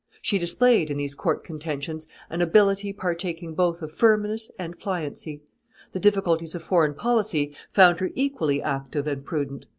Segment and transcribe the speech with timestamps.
[0.19, 5.43] She displayed, in these court contentions, an ability partaking both of firmness and pliancy.
[5.91, 9.67] The difficulties of foreign policy found her equally active and prudent.